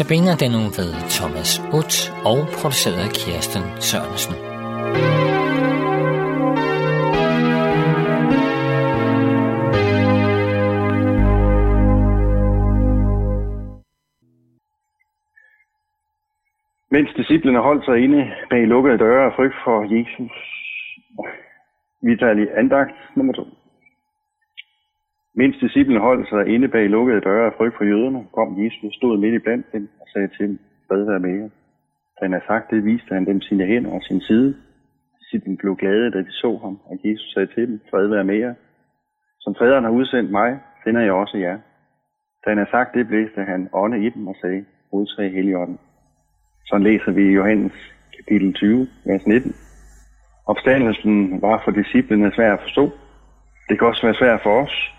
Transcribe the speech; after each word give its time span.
Notabene 0.00 0.36
den 0.42 0.50
nu 0.50 0.62
ved 0.78 0.90
Thomas 1.16 1.50
Utt 1.78 1.94
og 2.30 2.38
produceret 2.58 3.00
af 3.06 3.10
Kirsten 3.20 3.64
Sørensen. 3.88 4.34
Mens 16.90 17.10
disciplene 17.16 17.58
holdt 17.58 17.84
sig 17.84 17.98
inde 18.04 18.32
bag 18.50 18.66
lukkede 18.66 18.98
døre 18.98 19.26
af 19.26 19.32
frygt 19.36 19.54
for 19.64 19.76
Jesus. 19.94 20.36
Vi 22.02 22.16
tager 22.16 22.32
lige 22.32 22.58
andagt 22.58 22.96
nummer 23.16 23.32
to. 23.32 23.59
Mens 25.34 25.56
disciplen 25.60 26.00
holdt 26.00 26.28
sig 26.28 26.46
inde 26.54 26.68
bag 26.68 26.90
lukkede 26.90 27.20
døre 27.20 27.46
af 27.46 27.52
frygt 27.56 27.76
for 27.76 27.84
jøderne, 27.84 28.26
kom 28.34 28.64
Jesus 28.64 28.84
og 28.84 28.92
stod 28.92 29.18
midt 29.18 29.34
i 29.34 29.38
blandt 29.38 29.72
dem 29.72 29.88
og 30.00 30.06
sagde 30.12 30.28
til 30.28 30.48
dem, 30.48 30.58
fred 30.88 31.04
være 31.04 31.20
med 31.20 31.34
jer. 31.38 31.48
Da 32.16 32.20
han 32.24 32.32
havde 32.32 32.46
sagt 32.46 32.70
det, 32.70 32.84
viste 32.84 33.14
han 33.14 33.26
dem 33.26 33.40
sine 33.40 33.66
hænder 33.66 33.92
og 33.92 34.02
sin 34.02 34.20
side. 34.20 34.56
Disciplen 35.18 35.56
blev 35.56 35.76
glade, 35.76 36.10
da 36.10 36.18
de 36.18 36.32
så 36.32 36.58
ham, 36.62 36.78
og 36.84 36.98
Jesus 37.04 37.32
sagde 37.32 37.48
til 37.54 37.68
dem, 37.68 37.80
fred 37.90 38.06
være 38.06 38.24
med 38.24 38.38
jer. 38.38 38.54
Som 39.40 39.54
faderen 39.58 39.84
har 39.84 39.90
udsendt 39.90 40.30
mig, 40.30 40.58
sender 40.84 41.00
jeg 41.00 41.12
også 41.12 41.36
jer. 41.38 41.58
Da 42.44 42.50
han 42.50 42.58
havde 42.58 42.70
sagt 42.70 42.94
det, 42.94 43.08
blæste 43.08 43.40
han 43.52 43.68
ånde 43.72 44.06
i 44.06 44.08
dem 44.08 44.26
og 44.26 44.36
sagde, 44.40 44.64
modtag 44.92 45.32
Helligånden. 45.32 45.78
Så 46.66 46.78
læser 46.78 47.12
vi 47.12 47.22
i 47.22 47.34
Johannes 47.38 47.72
kapitel 48.16 48.54
20, 48.54 48.88
vers 49.06 49.26
19. 49.26 49.54
Opstandelsen 50.46 51.42
var 51.42 51.62
for 51.64 51.70
disciplene 51.70 52.32
svær 52.34 52.52
at 52.52 52.60
forstå. 52.60 52.90
Det 53.68 53.78
kan 53.78 53.88
også 53.88 54.06
være 54.06 54.14
svært 54.14 54.40
for 54.42 54.62
os. 54.62 54.92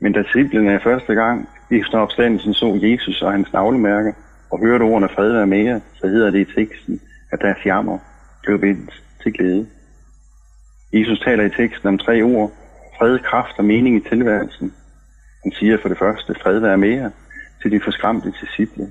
Men 0.00 0.12
da 0.12 0.22
disciplene 0.22 0.80
første 0.80 1.14
gang 1.14 1.48
efter 1.70 1.98
opstandelsen 1.98 2.54
så 2.54 2.78
Jesus 2.82 3.22
og 3.22 3.32
hans 3.32 3.52
navlemærke 3.52 4.14
og 4.50 4.58
hørte 4.58 4.82
ordene 4.82 5.08
fred 5.08 5.32
være 5.32 5.46
med 5.46 5.64
jer, 5.64 5.80
så 5.94 6.06
hedder 6.06 6.30
det 6.30 6.40
i 6.40 6.54
teksten, 6.54 7.00
at 7.32 7.38
deres 7.40 7.66
jammer 7.66 7.98
blev 8.42 8.62
vendt 8.62 9.02
til 9.22 9.32
glæde. 9.32 9.66
Jesus 10.92 11.20
taler 11.20 11.44
i 11.44 11.50
teksten 11.50 11.88
om 11.88 11.98
tre 11.98 12.22
ord. 12.22 12.52
Fred, 12.98 13.18
kraft 13.18 13.58
og 13.58 13.64
mening 13.64 13.96
i 13.96 14.08
tilværelsen. 14.08 14.74
Han 15.42 15.52
siger 15.52 15.78
for 15.82 15.88
det 15.88 15.98
første, 15.98 16.34
fred 16.42 16.58
være 16.58 16.78
med 16.78 16.88
jer, 16.88 17.10
til 17.62 17.70
de 17.70 17.80
forskræmte 17.84 18.32
disciple. 18.40 18.86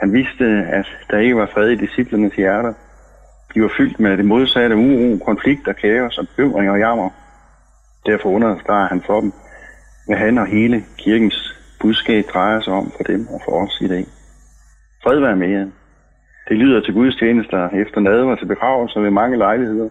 Han 0.00 0.12
vidste, 0.12 0.44
at 0.78 0.86
der 1.10 1.18
ikke 1.18 1.36
var 1.36 1.50
fred 1.54 1.68
i 1.68 1.76
disciplernes 1.76 2.34
hjerter. 2.34 2.72
De 3.54 3.62
var 3.62 3.72
fyldt 3.76 4.00
med 4.00 4.16
det 4.16 4.24
modsatte 4.24 4.76
uro, 4.76 5.24
konflikter, 5.24 5.72
kaos 5.72 6.18
og 6.18 6.26
bekymring 6.28 6.70
og 6.70 6.78
jammer. 6.78 7.10
Derfor 8.06 8.28
understreger 8.28 8.88
han 8.88 9.02
for 9.06 9.20
dem, 9.20 9.32
hvad 10.06 10.16
han 10.16 10.38
og 10.38 10.46
hele 10.46 10.84
kirkens 10.98 11.56
budskab 11.80 12.24
drejer 12.34 12.60
sig 12.60 12.72
om 12.72 12.92
for 12.96 13.02
dem 13.02 13.26
og 13.28 13.40
for 13.44 13.52
os 13.52 13.80
i 13.80 13.88
dag. 13.88 14.06
Fred 15.02 15.20
være 15.20 15.36
med 15.36 15.48
jer. 15.48 15.66
Det 16.48 16.56
lyder 16.56 16.80
til 16.80 16.94
Guds 16.94 17.16
tjenester 17.16 17.68
efter 17.68 18.00
nadver 18.00 18.36
til 18.36 18.46
begravelser 18.46 19.00
ved 19.00 19.10
mange 19.10 19.38
lejligheder, 19.38 19.88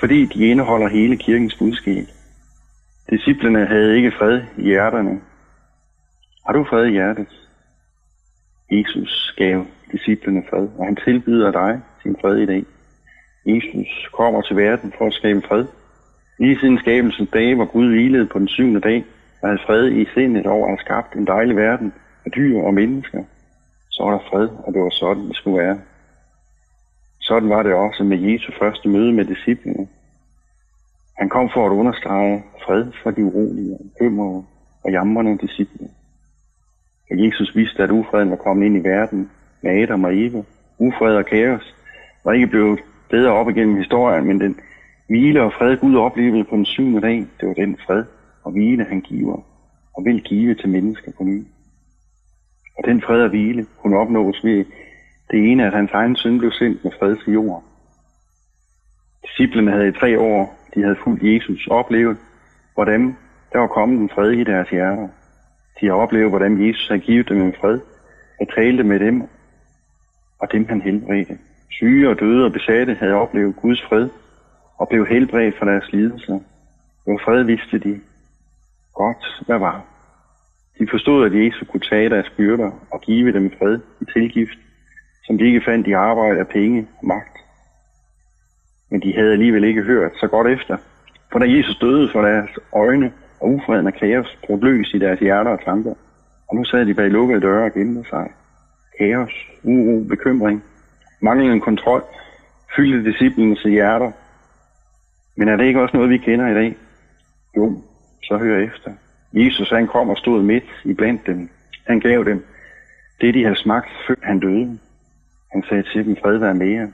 fordi 0.00 0.24
de 0.24 0.46
indeholder 0.46 0.88
hele 0.88 1.16
kirkens 1.16 1.56
budskab. 1.58 2.04
Disciplerne 3.10 3.66
havde 3.66 3.96
ikke 3.96 4.12
fred 4.18 4.42
i 4.56 4.62
hjerterne. 4.62 5.20
Har 6.46 6.52
du 6.52 6.64
fred 6.64 6.86
i 6.86 6.90
hjertet? 6.90 7.26
Jesus 8.70 9.34
gav 9.36 9.66
disciplene 9.92 10.42
fred, 10.50 10.68
og 10.78 10.84
han 10.84 10.96
tilbyder 10.96 11.50
dig 11.50 11.80
sin 12.02 12.16
fred 12.20 12.36
i 12.36 12.46
dag. 12.46 12.64
Jesus 13.46 14.08
kommer 14.12 14.42
til 14.42 14.56
verden 14.56 14.92
for 14.98 15.06
at 15.06 15.12
skabe 15.12 15.42
fred. 15.48 15.64
Lige 16.38 16.58
siden 16.60 16.78
skabelsens 16.78 17.30
dag, 17.32 17.54
hvor 17.54 17.64
Gud 17.64 17.88
hvilede 17.88 18.26
på 18.26 18.38
den 18.38 18.48
syvende 18.48 18.80
dag, 18.80 19.04
og 19.42 19.48
havde 19.48 19.62
fred 19.66 19.92
i 19.92 20.06
sindet 20.14 20.46
over 20.46 20.64
at 20.64 20.70
have 20.70 20.78
skabt 20.78 21.14
en 21.14 21.26
dejlig 21.26 21.56
verden 21.56 21.92
af 22.24 22.30
dyr 22.30 22.58
og 22.58 22.74
mennesker, 22.74 23.24
så 23.90 24.02
var 24.04 24.10
der 24.10 24.28
fred, 24.30 24.48
og 24.64 24.72
det 24.74 24.82
var 24.82 24.90
sådan, 24.90 25.28
det 25.28 25.36
skulle 25.36 25.58
være. 25.62 25.78
Sådan 27.20 27.48
var 27.48 27.62
det 27.62 27.74
også 27.74 28.04
med 28.04 28.18
Jesu 28.18 28.52
første 28.58 28.88
møde 28.88 29.12
med 29.12 29.24
disciplene. 29.24 29.88
Han 31.18 31.28
kom 31.28 31.50
for 31.54 31.66
at 31.66 31.72
understrege 31.72 32.44
fred 32.64 32.86
for 33.02 33.10
de 33.10 33.24
urolige, 33.24 33.78
bekymrede 33.82 34.44
og 34.84 34.90
jamrende 34.90 35.38
disciple. 35.38 35.88
Og 37.10 37.26
Jesus 37.26 37.56
vidste, 37.56 37.82
at 37.82 37.90
ufreden 37.90 38.30
var 38.30 38.36
kommet 38.36 38.66
ind 38.66 38.76
i 38.76 38.88
verden 38.88 39.30
med 39.62 39.82
Adam 39.82 40.04
og 40.04 40.16
Eva. 40.16 40.42
Ufred 40.78 41.16
og 41.16 41.26
kaos 41.26 41.74
var 42.24 42.32
ikke 42.32 42.46
blevet 42.46 42.80
bedre 43.10 43.32
op 43.32 43.48
igennem 43.48 43.76
historien, 43.76 44.26
men 44.26 44.40
den 44.40 44.60
hvile 45.06 45.42
og 45.42 45.52
fred 45.52 45.76
Gud 45.76 45.96
oplevede 45.96 46.44
på 46.44 46.56
den 46.56 46.64
syvende 46.64 47.00
dag, 47.00 47.26
det 47.40 47.48
var 47.48 47.54
den 47.54 47.76
fred 47.86 48.04
og 48.48 48.52
hvile, 48.52 48.84
han 48.84 49.00
giver 49.00 49.36
og 49.96 50.04
vil 50.04 50.22
give 50.22 50.54
til 50.54 50.68
mennesker 50.68 51.12
på 51.16 51.24
ny. 51.24 51.46
Og 52.78 52.82
den 52.84 53.02
fred 53.02 53.22
og 53.22 53.28
hvile 53.28 53.66
kunne 53.82 53.98
opnås 53.98 54.44
ved 54.44 54.64
det 55.30 55.38
ene, 55.50 55.66
at 55.66 55.72
hans 55.72 55.90
egen 55.90 56.16
søn 56.16 56.38
blev 56.38 56.52
sendt 56.52 56.84
med 56.84 56.92
fred 56.98 57.16
til 57.16 57.32
jorden. 57.32 57.64
Disciplerne 59.26 59.70
havde 59.70 59.88
i 59.88 59.98
tre 60.00 60.20
år, 60.20 60.58
de 60.74 60.82
havde 60.82 60.96
fulgt 61.04 61.22
Jesus, 61.22 61.66
oplevet, 61.66 62.16
hvordan 62.74 63.16
der 63.52 63.58
var 63.58 63.66
kommet 63.66 63.98
en 64.00 64.10
fred 64.14 64.30
i 64.30 64.44
deres 64.44 64.70
hjerter. 64.70 65.08
De 65.80 65.86
har 65.86 65.94
oplevet, 65.94 66.30
hvordan 66.30 66.66
Jesus 66.66 66.88
havde 66.88 67.00
givet 67.00 67.28
dem 67.28 67.42
en 67.42 67.54
fred, 67.60 67.80
og 68.40 68.46
talte 68.54 68.84
med 68.84 68.98
dem, 69.00 69.22
og 70.40 70.52
dem 70.52 70.68
han 70.68 70.80
helbredte. 70.82 71.38
Syge 71.70 72.08
og 72.08 72.20
døde 72.20 72.44
og 72.44 72.52
besatte 72.52 72.94
havde 72.94 73.14
oplevet 73.14 73.56
Guds 73.56 73.82
fred, 73.88 74.08
og 74.78 74.88
blev 74.88 75.06
helbredt 75.06 75.58
fra 75.58 75.66
deres 75.66 75.92
lidelser. 75.92 76.38
Hvor 77.04 77.20
fred 77.24 77.42
vidste 77.42 77.78
de 77.78 78.00
godt, 79.02 79.24
hvad 79.46 79.58
var. 79.58 79.78
De 80.78 80.86
forstod, 80.90 81.26
at 81.26 81.44
Jesus 81.44 81.68
kunne 81.68 81.88
tage 81.90 82.10
deres 82.14 82.30
byrder 82.36 82.70
og 82.92 83.00
give 83.00 83.32
dem 83.32 83.50
fred 83.58 83.78
i 84.00 84.04
tilgift, 84.14 84.58
som 85.24 85.38
de 85.38 85.44
ikke 85.44 85.66
fandt 85.68 85.86
i 85.86 85.92
arbejde 85.92 86.38
af 86.40 86.48
penge 86.48 86.88
og 86.98 87.06
magt. 87.06 87.36
Men 88.90 89.00
de 89.02 89.14
havde 89.14 89.32
alligevel 89.32 89.64
ikke 89.64 89.82
hørt 89.82 90.12
så 90.20 90.26
godt 90.26 90.46
efter. 90.46 90.76
For 91.32 91.38
da 91.38 91.46
Jesus 91.56 91.78
døde 91.78 92.08
for 92.12 92.22
deres 92.22 92.50
øjne, 92.72 93.12
og 93.40 93.48
ufreden 93.48 93.86
og 93.86 93.94
kaos 93.94 94.38
brugte 94.46 94.66
løs 94.66 94.94
i 94.94 94.98
deres 94.98 95.20
hjerter 95.20 95.50
og 95.50 95.64
tanker. 95.64 95.94
Og 96.48 96.56
nu 96.56 96.64
sad 96.64 96.86
de 96.86 96.94
bag 96.94 97.10
lukkede 97.10 97.40
døre 97.40 97.64
og 97.64 97.72
gemte 97.72 98.08
sig. 98.10 98.30
Kaos, 98.98 99.32
uro, 99.62 100.04
bekymring, 100.08 100.64
manglende 101.20 101.60
kontrol 101.60 102.02
fyldte 102.76 103.10
disciplinens 103.10 103.62
hjerter. 103.62 104.10
Men 105.36 105.48
er 105.48 105.56
det 105.56 105.64
ikke 105.64 105.80
også 105.80 105.96
noget, 105.96 106.10
vi 106.10 106.18
kender 106.18 106.48
i 106.48 106.54
dag? 106.54 106.76
Jo, 107.56 107.82
så 108.28 108.36
hør 108.36 108.58
efter. 108.58 108.92
Jesus 109.32 109.70
han 109.70 109.86
kom 109.86 110.08
og 110.08 110.18
stod 110.18 110.42
midt 110.42 110.70
i 110.84 110.92
blandt 110.92 111.26
dem. 111.26 111.50
Han 111.86 112.00
gav 112.00 112.24
dem 112.24 112.44
det, 113.20 113.34
de 113.34 113.42
havde 113.42 113.56
smagt, 113.56 113.88
før 114.06 114.14
han 114.22 114.40
døde. 114.40 114.78
Han 115.52 115.62
sagde 115.68 115.82
til 115.82 116.04
dem, 116.04 116.16
fred 116.16 116.38
være 116.38 116.54
med 116.54 116.68
jer. 116.68 116.88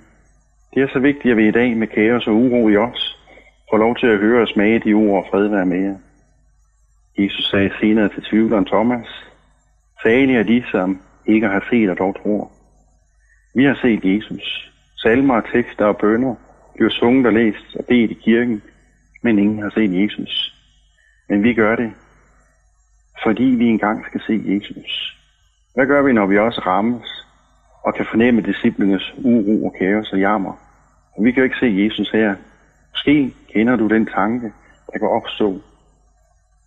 Det 0.75 0.83
er 0.83 0.89
så 0.89 0.99
vigtigt, 0.99 1.33
at 1.33 1.37
vi 1.37 1.49
i 1.49 1.51
dag 1.51 1.77
med 1.77 1.87
kaos 1.87 2.27
og 2.27 2.35
uro 2.35 2.69
i 2.69 2.77
os 2.77 3.19
får 3.71 3.79
lov 3.79 3.97
til 3.97 4.07
at 4.07 4.19
høre 4.19 4.43
og 4.43 4.49
smage 4.49 4.79
de 4.79 4.95
ord, 4.95 5.27
fred 5.31 5.49
være 5.49 5.67
med 5.67 5.79
jer. 5.79 5.97
Jesus 7.19 7.51
sagde 7.51 7.71
senere 7.81 8.09
til 8.09 8.23
tvivleren 8.23 8.65
Thomas, 8.65 9.07
Salige 10.03 10.39
er 10.39 10.43
de, 10.43 10.65
som 10.71 11.01
ikke 11.27 11.49
har 11.49 11.67
set 11.71 11.91
og 11.91 11.99
dog 11.99 12.23
tror. 12.23 12.53
Vi 13.55 13.65
har 13.65 13.79
set 13.83 14.05
Jesus. 14.05 14.73
Salmer, 14.97 15.41
tekster 15.41 15.85
og 15.85 15.97
bønder 15.97 16.35
bliver 16.75 16.91
sunget 16.91 17.27
og 17.27 17.33
læst 17.33 17.77
og 17.79 17.85
bedt 17.85 18.11
i 18.11 18.15
kirken, 18.15 18.63
men 19.23 19.39
ingen 19.39 19.63
har 19.63 19.71
set 19.71 20.03
Jesus. 20.03 20.54
Men 21.29 21.43
vi 21.43 21.55
gør 21.55 21.77
det, 21.77 21.93
fordi 23.23 23.45
vi 23.45 23.67
engang 23.67 24.05
skal 24.07 24.21
se 24.27 24.43
Jesus. 24.47 25.21
Hvad 25.75 25.87
gør 25.87 26.03
vi, 26.03 26.13
når 26.13 26.27
vi 26.27 26.39
også 26.39 26.61
rammes 26.67 27.27
og 27.83 27.95
kan 27.95 28.07
fornemme 28.11 28.41
disciplenes 28.41 29.15
uro 29.19 29.65
og 29.65 29.75
kaos 29.79 30.13
og 30.13 30.21
jammer? 30.21 30.53
Vi 31.21 31.33
kan 31.33 31.41
jo 31.41 31.45
ikke 31.45 31.57
se 31.61 31.85
Jesus 31.85 32.11
her. 32.11 32.35
Måske 32.91 33.35
kender 33.53 33.77
du 33.77 33.89
den 33.89 34.07
tanke, 34.07 34.53
der 34.93 34.99
kan 34.99 35.09
opstå. 35.09 35.61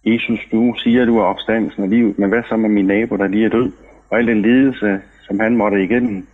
Jesus, 0.05 0.39
du 0.51 0.75
siger, 0.77 1.01
at 1.01 1.07
du 1.07 1.17
er 1.17 1.23
opstandelsen 1.23 1.83
af 1.83 1.89
livet, 1.89 2.19
men 2.19 2.29
hvad 2.29 2.43
så 2.49 2.57
med 2.57 2.69
min 2.69 2.85
nabo, 2.85 3.17
der 3.17 3.27
lige 3.27 3.45
er 3.45 3.49
død, 3.49 3.71
og 4.09 4.17
al 4.17 4.27
den 4.27 4.41
lidelse, 4.41 5.01
som 5.21 5.39
han 5.39 5.57
måtte 5.57 5.83
igennem? 5.83 6.27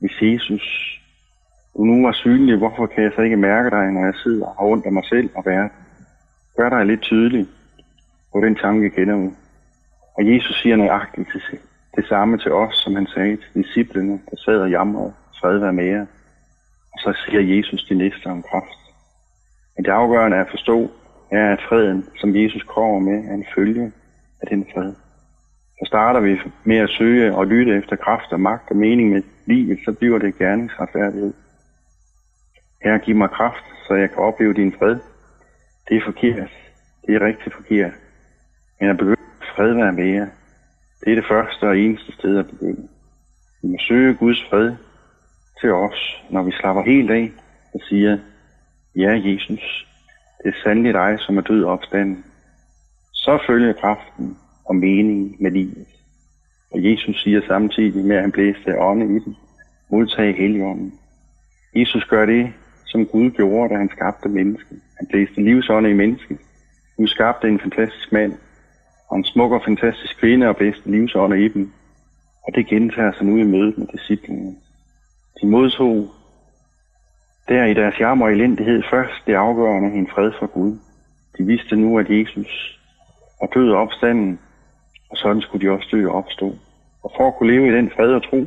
Hvis 0.00 0.22
Jesus, 0.22 0.96
du 1.76 1.84
nu 1.84 2.06
var 2.06 2.12
synlig, 2.12 2.56
hvorfor 2.56 2.86
kan 2.86 3.04
jeg 3.04 3.12
så 3.16 3.22
ikke 3.22 3.36
mærke 3.36 3.70
dig, 3.70 3.92
når 3.92 4.04
jeg 4.04 4.14
sidder 4.14 4.46
og 4.46 4.54
har 4.58 4.64
ondt 4.64 4.86
af 4.86 4.92
mig 4.92 5.04
selv 5.04 5.30
og 5.34 5.42
verden? 5.46 5.79
Gør 6.56 6.68
dig 6.68 6.86
lidt 6.86 7.02
tydelig, 7.02 7.46
på 8.32 8.40
den 8.40 8.54
tanke 8.54 8.90
kender 8.90 9.14
du. 9.14 9.32
Og 10.16 10.34
Jesus 10.34 10.62
siger 10.62 10.76
nøjagtigt 10.76 11.28
til 11.32 11.58
det 11.96 12.06
samme 12.08 12.38
til 12.38 12.52
os, 12.52 12.74
som 12.74 12.94
han 12.94 13.06
sagde 13.06 13.36
til 13.36 13.62
disciplene, 13.62 14.20
der 14.30 14.36
sad 14.36 14.58
og 14.60 14.70
jamrede, 14.70 15.12
fred 15.40 15.58
være 15.58 15.72
med 15.72 15.84
jer. 15.84 16.06
Og 16.92 16.98
så 16.98 17.12
siger 17.24 17.56
Jesus 17.56 17.84
de 17.84 17.94
næste 17.94 18.26
om 18.26 18.42
kraft. 18.42 18.80
Men 19.76 19.84
det 19.84 19.90
afgørende 19.90 20.36
er 20.36 20.44
at 20.44 20.50
forstå, 20.50 20.90
er, 21.30 21.52
at 21.52 21.62
freden, 21.68 22.06
som 22.20 22.36
Jesus 22.36 22.62
kommer 22.62 22.98
med, 22.98 23.30
er 23.30 23.34
en 23.34 23.46
følge 23.54 23.92
af 24.42 24.46
den 24.48 24.66
fred. 24.74 24.92
Så 25.78 25.84
starter 25.86 26.20
vi 26.20 26.40
med 26.64 26.76
at 26.76 26.90
søge 26.90 27.36
og 27.36 27.46
lytte 27.46 27.76
efter 27.76 27.96
kraft 27.96 28.32
og 28.32 28.40
magt 28.40 28.70
og 28.70 28.76
mening 28.76 29.10
med 29.10 29.22
livet, 29.46 29.78
så 29.84 29.92
bliver 29.92 30.18
det 30.18 30.38
gerningsretfærdighed. 30.38 31.32
Her 32.84 32.98
giv 32.98 33.16
mig 33.16 33.30
kraft, 33.30 33.64
så 33.86 33.94
jeg 33.94 34.08
kan 34.10 34.18
opleve 34.18 34.54
din 34.54 34.72
fred. 34.78 34.98
Det 35.90 35.96
er 35.96 36.04
forkert. 36.04 36.50
Det 37.06 37.14
er 37.14 37.26
rigtig 37.26 37.52
forkert. 37.52 37.92
Men 38.80 38.90
at 38.90 38.96
begynde 38.96 39.16
fred 39.56 39.74
være 39.74 39.92
med 39.92 40.06
jer. 40.06 40.26
Det 41.04 41.10
er 41.10 41.14
det 41.14 41.24
første 41.28 41.64
og 41.68 41.78
eneste 41.78 42.12
sted 42.12 42.38
at 42.38 42.46
begynde. 42.46 42.88
Vi 43.62 43.68
må 43.68 43.76
søge 43.88 44.14
Guds 44.14 44.44
fred 44.50 44.72
til 45.60 45.72
os, 45.72 46.22
når 46.30 46.42
vi 46.42 46.50
slapper 46.50 46.82
helt 46.82 47.10
af 47.10 47.32
og 47.74 47.80
siger, 47.88 48.18
ja 48.96 49.20
Jesus, 49.24 49.88
det 50.44 50.48
er 50.48 50.62
sandelig 50.64 50.94
dig, 50.94 51.16
som 51.20 51.36
er 51.36 51.40
død 51.40 51.64
opstanden. 51.64 52.24
Så 53.12 53.38
følger 53.46 53.72
kraften 53.72 54.38
og 54.64 54.76
meningen 54.76 55.36
med 55.40 55.50
livet. 55.50 55.86
Og 56.72 56.84
Jesus 56.84 57.22
siger 57.22 57.40
samtidig 57.46 58.04
med, 58.04 58.16
at 58.16 58.22
han 58.22 58.32
blæste 58.32 58.78
ånde 58.78 59.06
i 59.06 59.18
den, 59.18 59.36
modtage 59.90 60.32
heligånden. 60.32 60.92
Jesus 61.76 62.04
gør 62.04 62.26
det, 62.26 62.52
som 62.86 63.06
Gud 63.06 63.30
gjorde, 63.30 63.74
da 63.74 63.78
han 63.78 63.90
skabte 63.96 64.28
mennesket. 64.28 64.82
Han 65.00 65.08
blæste 65.10 65.42
livsånd 65.42 65.86
i 65.86 65.92
mennesket. 65.92 66.38
Gud 66.96 67.08
skabte 67.08 67.48
en 67.48 67.60
fantastisk 67.60 68.12
mand, 68.12 68.32
og 69.08 69.16
en 69.16 69.24
smuk 69.24 69.52
og 69.52 69.62
fantastisk 69.64 70.20
kvinde 70.20 70.48
og 70.48 70.56
blæste 70.56 70.90
livsånd 70.90 71.34
i 71.34 71.48
dem. 71.48 71.72
Og 72.46 72.54
det 72.54 72.66
gentager 72.66 73.12
sig 73.12 73.26
nu 73.26 73.36
i 73.36 73.42
mødet 73.42 73.78
med 73.78 73.86
disciplinen. 73.86 74.58
De 75.42 75.46
modtog 75.46 76.08
der 77.48 77.64
i 77.64 77.74
deres 77.74 78.00
jammer 78.00 78.26
og 78.26 78.32
elendighed 78.32 78.82
først 78.90 79.26
det 79.26 79.34
afgørende 79.34 79.98
en 79.98 80.08
fred 80.14 80.32
fra 80.38 80.46
Gud. 80.46 80.78
De 81.38 81.44
vidste 81.44 81.76
nu, 81.76 81.98
at 81.98 82.10
Jesus 82.10 82.80
var 83.40 83.46
død 83.46 83.72
opstanden, 83.72 84.38
og 85.10 85.16
sådan 85.16 85.42
skulle 85.42 85.66
de 85.66 85.72
også 85.72 85.88
dø 85.92 86.08
og 86.08 86.14
opstå. 86.14 86.54
Og 87.02 87.12
for 87.16 87.26
at 87.28 87.34
kunne 87.34 87.52
leve 87.52 87.68
i 87.68 87.76
den 87.76 87.90
fred 87.90 88.12
og 88.14 88.22
tro, 88.22 88.46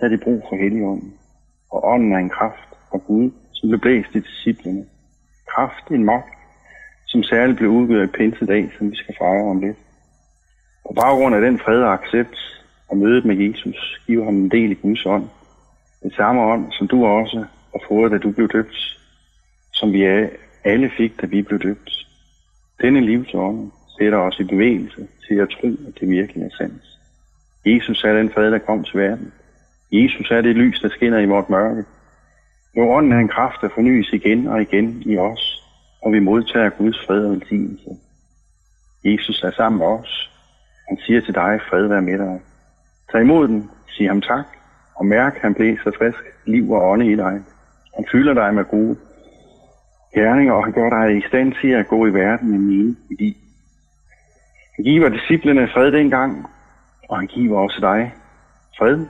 havde 0.00 0.12
de 0.12 0.24
brug 0.24 0.42
for 0.48 0.56
Helligånden. 0.56 1.14
Og 1.70 1.84
ånden 1.84 2.12
er 2.12 2.18
en 2.18 2.30
kraft 2.38 2.68
fra 2.90 2.98
Gud, 2.98 3.30
som 3.52 3.68
blev 3.68 3.80
blæst 3.80 4.14
i 4.14 4.20
disciplene. 4.20 4.84
Kraft, 5.54 5.90
en 5.90 6.04
magt, 6.04 6.34
som 7.06 7.22
særligt 7.22 7.58
blev 7.58 7.70
udgivet 7.70 8.04
i 8.04 8.16
pinsedag, 8.16 8.70
som 8.78 8.90
vi 8.90 8.96
skal 8.96 9.14
fejre 9.18 9.50
om 9.50 9.60
lidt. 9.60 9.76
På 10.86 10.92
baggrund 11.00 11.34
af 11.34 11.40
den 11.40 11.58
fred 11.58 11.82
og 11.82 11.92
accept 11.92 12.36
og 12.88 12.96
mødet 12.96 13.24
med 13.24 13.36
Jesus, 13.36 14.00
giver 14.06 14.24
ham 14.24 14.36
en 14.36 14.50
del 14.50 14.70
i 14.70 14.74
Guds 14.74 15.06
ånd. 15.06 15.28
Den 16.02 16.10
samme 16.10 16.42
ånd, 16.42 16.72
som 16.72 16.88
du 16.88 17.06
også 17.06 17.44
har 17.72 17.80
fået, 17.88 18.12
da 18.12 18.18
du 18.18 18.30
blev 18.30 18.48
døbt, 18.48 18.98
som 19.72 19.92
vi 19.92 20.02
alle 20.64 20.90
fik, 20.96 21.20
da 21.20 21.26
vi 21.26 21.42
blev 21.42 21.58
døbt. 21.58 21.90
Denne 22.82 23.00
livsånd 23.00 23.70
sætter 23.98 24.18
os 24.18 24.40
i 24.40 24.44
bevægelse 24.44 25.08
til 25.28 25.34
at 25.34 25.48
tro, 25.48 25.68
at 25.88 25.94
det 26.00 26.10
virkelig 26.10 26.42
er 26.44 26.56
sandt. 26.58 26.82
Jesus 27.66 28.04
er 28.04 28.12
den 28.12 28.30
fred, 28.30 28.50
der 28.50 28.58
kom 28.58 28.84
til 28.84 29.00
verden. 29.00 29.32
Jesus 29.92 30.30
er 30.30 30.40
det 30.40 30.56
lys, 30.56 30.80
der 30.80 30.88
skinner 30.88 31.18
i 31.18 31.26
vort 31.26 31.50
mørke. 31.50 31.84
Jo 32.76 32.90
ånden 32.90 33.12
er 33.12 33.18
en 33.18 33.28
kraft, 33.28 33.60
der 33.60 33.68
fornyes 33.74 34.12
igen 34.12 34.46
og 34.46 34.62
igen 34.62 35.02
i 35.06 35.18
os, 35.18 35.62
og 36.02 36.12
vi 36.12 36.18
modtager 36.18 36.70
Guds 36.70 37.06
fred 37.06 37.26
og 37.26 37.32
velsignelse. 37.32 37.90
Jesus 39.04 39.42
er 39.42 39.50
sammen 39.50 39.78
med 39.78 39.86
os. 39.86 40.30
Han 40.88 40.98
siger 41.06 41.20
til 41.20 41.34
dig, 41.34 41.60
fred 41.68 41.86
være 41.86 42.02
med 42.02 42.18
dig. 42.18 42.40
Tag 43.12 43.20
imod 43.20 43.48
den, 43.48 43.70
sig 43.88 44.08
ham 44.08 44.20
tak, 44.20 44.46
og 44.94 45.06
mærk, 45.06 45.38
han 45.38 45.54
blæser 45.54 45.90
frisk 45.98 46.18
liv 46.46 46.70
og 46.70 46.90
ånde 46.90 47.12
i 47.12 47.16
dig. 47.16 47.42
Han 47.96 48.06
fylder 48.12 48.34
dig 48.34 48.54
med 48.54 48.64
gode 48.64 48.96
gerninger, 50.14 50.52
og 50.52 50.64
han 50.64 50.72
gør 50.72 50.90
dig 50.90 51.16
i 51.16 51.28
stand 51.28 51.52
til 51.60 51.68
at 51.68 51.88
gå 51.88 52.06
i 52.06 52.14
verden 52.14 52.50
med 52.50 52.58
mine 52.58 52.96
i. 53.10 53.36
Han 54.76 54.84
giver 54.84 55.08
disciplene 55.08 55.68
fred 55.68 55.92
dengang, 55.92 56.46
og 57.08 57.18
han 57.18 57.26
giver 57.26 57.58
også 57.58 57.78
dig 57.80 58.14
fred, 58.78 59.06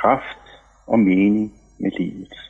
kraft 0.00 0.60
og 0.86 0.98
mening 0.98 1.52
med 1.78 1.90
livet. 1.98 2.49